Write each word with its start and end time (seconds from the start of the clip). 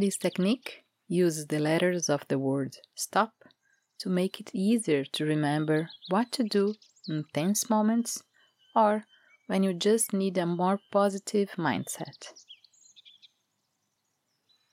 This 0.00 0.16
technique 0.16 0.84
uses 1.08 1.48
the 1.48 1.58
letters 1.58 2.08
of 2.08 2.24
the 2.28 2.38
word 2.38 2.76
stop 2.94 3.32
to 3.98 4.08
make 4.08 4.38
it 4.38 4.54
easier 4.54 5.04
to 5.04 5.24
remember 5.24 5.90
what 6.08 6.30
to 6.32 6.44
do 6.44 6.76
in 7.08 7.24
tense 7.34 7.68
moments 7.68 8.22
or 8.76 9.02
when 9.48 9.64
you 9.64 9.74
just 9.74 10.12
need 10.12 10.38
a 10.38 10.46
more 10.46 10.78
positive 10.92 11.50
mindset. 11.58 12.32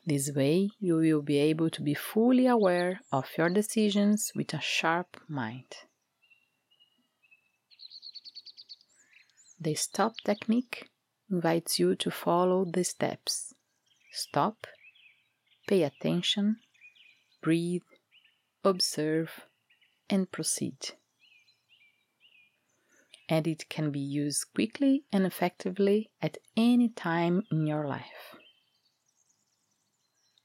This 0.06 0.30
way, 0.32 0.70
you 0.80 0.98
will 0.98 1.24
be 1.24 1.40
able 1.40 1.72
to 1.72 1.82
be 1.82 1.96
fully 1.96 2.46
aware 2.46 3.00
of 3.12 3.28
your 3.36 3.50
decisions 3.50 4.32
with 4.36 4.54
a 4.54 4.62
sharp 4.62 5.20
mind. 5.28 5.74
The 9.60 9.74
stop 9.74 10.14
technique 10.24 10.92
invites 11.32 11.80
you 11.80 11.96
to 11.96 12.12
follow 12.12 12.64
the 12.64 12.84
steps 12.84 13.56
stop, 14.12 14.68
pay 15.68 15.84
attention, 15.84 16.58
breathe, 17.42 17.84
observe, 18.64 19.46
and 20.10 20.32
proceed. 20.32 20.92
And 23.28 23.48
it 23.48 23.70
can 23.70 23.92
be 23.92 24.00
used 24.00 24.54
quickly 24.54 25.04
and 25.12 25.26
effectively 25.26 26.12
at 26.22 26.38
any 26.56 26.90
time 26.90 27.44
in 27.52 27.66
your 27.66 27.88
life. 27.88 28.36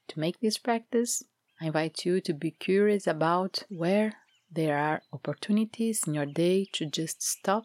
To 0.08 0.18
make 0.18 0.40
this 0.40 0.58
practice, 0.58 1.22
I 1.60 1.66
invite 1.66 2.04
you 2.04 2.20
to 2.22 2.32
be 2.32 2.50
curious 2.52 3.06
about 3.06 3.64
where 3.68 4.14
there 4.50 4.76
are 4.76 5.02
opportunities 5.12 6.06
in 6.06 6.14
your 6.14 6.26
day 6.26 6.66
to 6.72 6.86
just 6.86 7.22
stop 7.22 7.64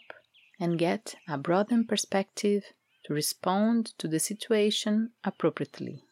and 0.60 0.78
get 0.78 1.16
a 1.28 1.38
broadened 1.38 1.88
perspective 1.88 2.64
to 3.06 3.14
respond 3.14 3.94
to 3.98 4.08
the 4.08 4.20
situation 4.20 5.12
appropriately. 5.24 6.04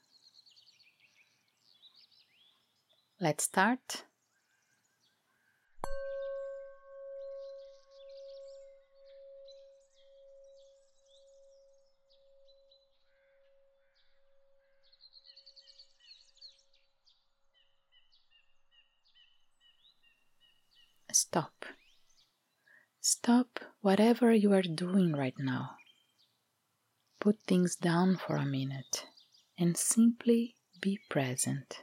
Let's 3.23 3.45
start. 3.45 4.03
Stop. 21.13 21.65
Stop 22.99 23.61
whatever 23.79 24.33
you 24.33 24.51
are 24.51 24.61
doing 24.61 25.13
right 25.13 25.33
now. 25.39 25.77
Put 27.21 27.39
things 27.47 27.77
down 27.77 28.17
for 28.17 28.35
a 28.35 28.43
minute 28.45 29.05
and 29.57 29.77
simply 29.77 30.55
be 30.81 30.99
present. 31.09 31.77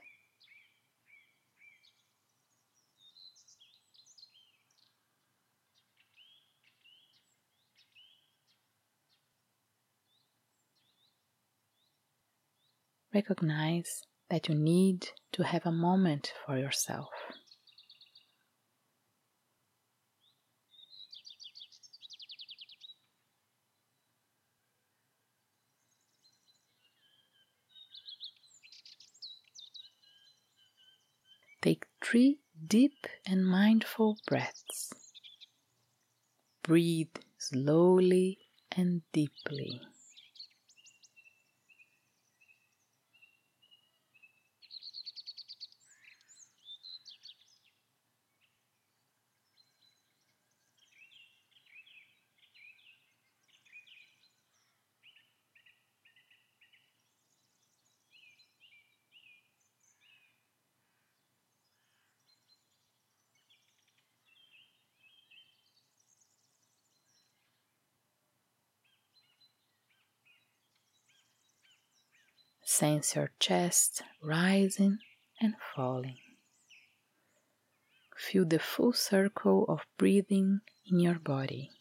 Recognize 13.20 14.04
that 14.30 14.48
you 14.48 14.54
need 14.54 15.08
to 15.32 15.42
have 15.42 15.66
a 15.66 15.70
moment 15.70 16.32
for 16.46 16.56
yourself. 16.56 17.10
Take 31.60 31.84
three 32.02 32.38
deep 32.66 33.06
and 33.26 33.46
mindful 33.46 34.16
breaths. 34.26 34.94
Breathe 36.62 37.16
slowly 37.36 38.38
and 38.72 39.02
deeply. 39.12 39.82
Sense 72.70 73.16
your 73.16 73.32
chest 73.40 74.02
rising 74.22 75.00
and 75.40 75.56
falling. 75.74 76.18
Feel 78.16 78.44
the 78.44 78.60
full 78.60 78.92
circle 78.92 79.64
of 79.68 79.80
breathing 79.98 80.60
in 80.86 81.00
your 81.00 81.18
body. 81.18 81.72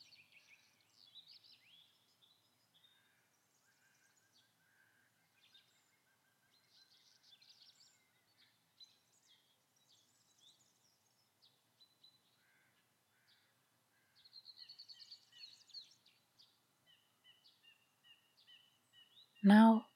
Now 19.43 19.88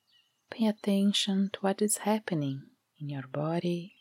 Pay 0.54 0.68
attention 0.68 1.50
to 1.52 1.60
what 1.62 1.82
is 1.82 1.98
happening 1.98 2.62
in 3.00 3.10
your 3.10 3.26
body, 3.26 3.96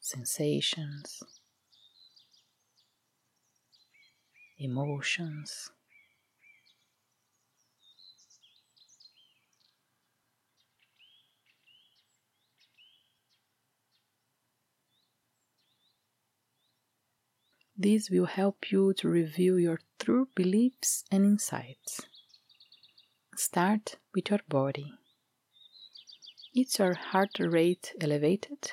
sensations, 0.00 1.22
emotions. 4.58 5.70
This 17.76 18.08
will 18.08 18.24
help 18.24 18.72
you 18.72 18.94
to 18.94 19.10
review 19.10 19.56
your 19.56 19.80
true 19.98 20.30
beliefs 20.34 21.04
and 21.10 21.26
insights. 21.26 22.00
Start 23.36 23.96
with 24.14 24.30
your 24.30 24.40
body. 24.48 24.94
Is 26.54 26.78
your 26.78 26.94
heart 26.94 27.38
rate 27.38 27.92
elevated? 28.00 28.72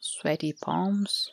Sweaty 0.00 0.54
palms. 0.54 1.30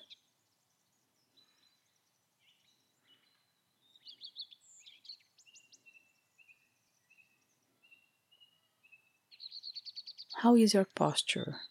How 10.42 10.56
is 10.58 10.74
your 10.74 10.86
posture? 10.94 11.62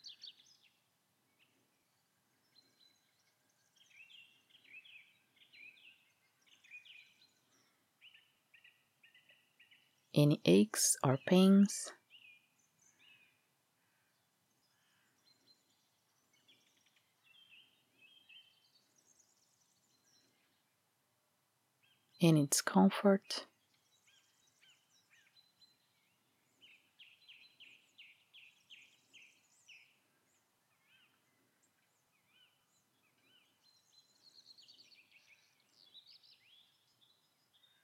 Any 10.22 10.40
aches 10.44 10.96
or 11.02 11.18
pains. 11.26 11.92
Any 22.22 22.46
discomfort. 22.46 23.46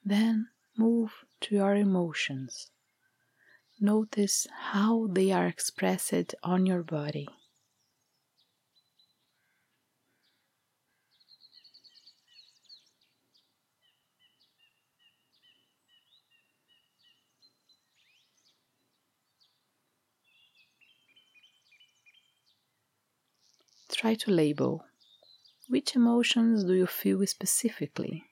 Then 0.04 0.48
move 0.78 1.26
to 1.42 1.56
your 1.56 1.74
emotions. 1.74 2.70
Notice 3.80 4.46
how 4.52 5.08
they 5.08 5.32
are 5.32 5.48
expressed 5.48 6.34
on 6.44 6.64
your 6.64 6.84
body. 6.84 7.26
Try 23.90 24.14
to 24.14 24.30
label 24.30 24.86
which 25.68 25.96
emotions 25.96 26.64
do 26.64 26.74
you 26.74 26.86
feel 26.86 27.26
specifically 27.26 28.24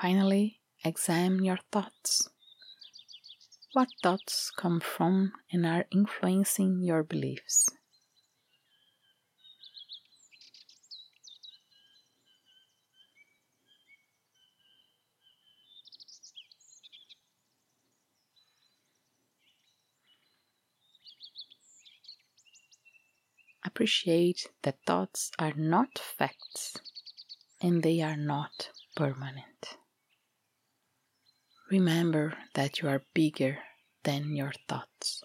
Finally, 0.00 0.60
examine 0.84 1.42
your 1.42 1.58
thoughts. 1.72 2.28
What 3.72 3.88
thoughts 4.02 4.50
come 4.56 4.80
from 4.80 5.32
and 5.50 5.64
are 5.66 5.86
influencing 5.90 6.82
your 6.82 7.02
beliefs? 7.02 7.68
Appreciate 23.64 24.48
that 24.62 24.78
thoughts 24.86 25.30
are 25.38 25.52
not 25.54 25.98
facts 25.98 26.76
and 27.60 27.82
they 27.82 28.00
are 28.00 28.16
not 28.16 28.70
permanent. 28.94 29.76
Remember 31.70 32.36
that 32.54 32.80
you 32.80 32.88
are 32.88 33.04
bigger 33.14 33.60
than 34.02 34.34
your 34.34 34.52
thoughts. 34.68 35.22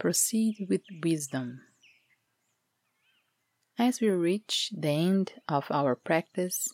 Proceed 0.00 0.66
with 0.68 0.82
wisdom. 1.00 1.60
As 3.80 3.98
we 3.98 4.10
reach 4.10 4.70
the 4.76 4.90
end 4.90 5.32
of 5.48 5.64
our 5.70 5.96
practice, 5.96 6.68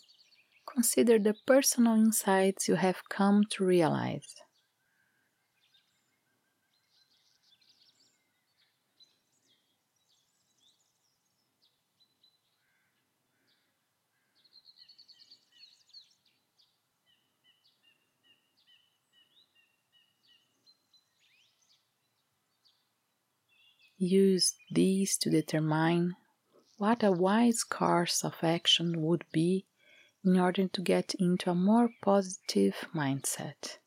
consider 0.68 1.20
the 1.20 1.36
personal 1.46 1.94
insights 1.94 2.66
you 2.66 2.74
have 2.74 3.08
come 3.08 3.44
to 3.50 3.64
realize. 3.64 4.34
Use 23.96 24.56
these 24.72 25.16
to 25.18 25.30
determine 25.30 26.16
what 26.78 27.02
a 27.02 27.10
wise 27.12 27.64
course 27.64 28.24
of 28.24 28.34
action 28.42 29.02
would 29.02 29.24
be 29.32 29.66
in 30.24 30.38
order 30.38 30.68
to 30.68 30.80
get 30.82 31.14
into 31.14 31.50
a 31.50 31.54
more 31.54 31.90
positive 32.02 32.76
mindset. 32.94 33.78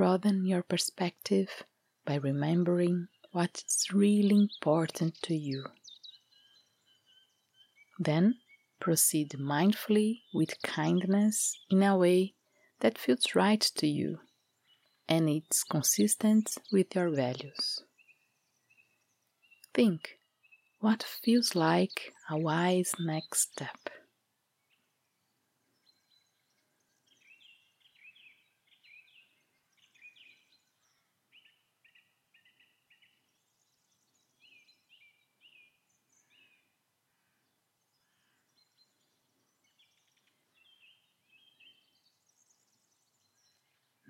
Broaden 0.00 0.46
your 0.46 0.62
perspective 0.62 1.62
by 2.06 2.14
remembering 2.14 3.08
what's 3.32 3.92
really 3.92 4.34
important 4.34 5.20
to 5.24 5.36
you. 5.36 5.66
Then 7.98 8.36
proceed 8.80 9.32
mindfully 9.32 10.22
with 10.32 10.62
kindness 10.62 11.54
in 11.68 11.82
a 11.82 11.98
way 11.98 12.32
that 12.78 12.96
feels 12.96 13.34
right 13.34 13.60
to 13.60 13.86
you 13.86 14.20
and 15.06 15.28
it's 15.28 15.64
consistent 15.64 16.56
with 16.72 16.94
your 16.94 17.10
values. 17.10 17.84
Think 19.74 20.16
what 20.78 21.02
feels 21.02 21.54
like 21.54 22.14
a 22.30 22.38
wise 22.38 22.94
next 22.98 23.52
step. 23.52 23.99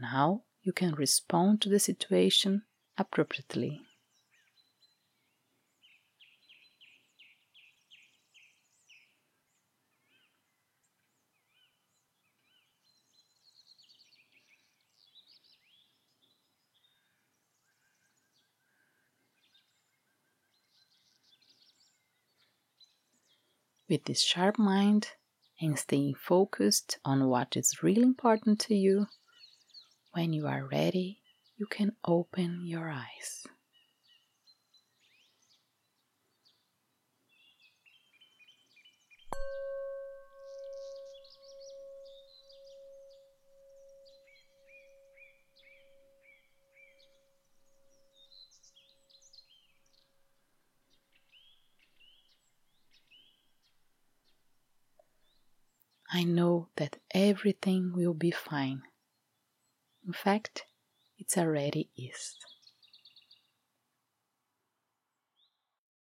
Now 0.00 0.44
you 0.62 0.72
can 0.72 0.94
respond 0.94 1.60
to 1.60 1.68
the 1.68 1.78
situation 1.78 2.64
appropriately. 2.96 3.82
With 23.86 24.04
this 24.04 24.22
sharp 24.22 24.58
mind 24.58 25.08
and 25.60 25.78
staying 25.78 26.14
focused 26.14 26.98
on 27.04 27.28
what 27.28 27.54
is 27.54 27.82
really 27.82 28.00
important 28.02 28.60
to 28.60 28.74
you, 28.74 29.08
when 30.12 30.32
you 30.32 30.46
are 30.46 30.66
ready, 30.66 31.20
you 31.56 31.66
can 31.66 31.92
open 32.04 32.66
your 32.66 32.88
eyes. 32.90 33.46
I 56.12 56.24
know 56.24 56.68
that 56.76 56.98
everything 57.14 57.92
will 57.94 58.14
be 58.14 58.32
fine. 58.32 58.82
In 60.06 60.12
fact, 60.12 60.64
it's 61.18 61.36
already 61.38 61.90
is. 61.96 62.36